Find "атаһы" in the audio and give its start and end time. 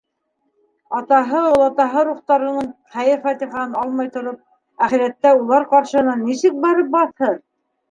0.99-1.41